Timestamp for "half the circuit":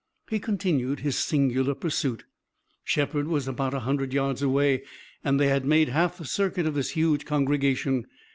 5.89-6.65